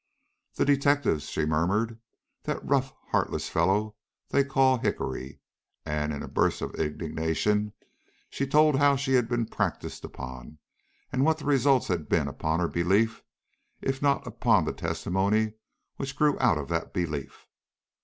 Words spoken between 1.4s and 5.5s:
murmured; "that rough, heartless fellow they call Hickory."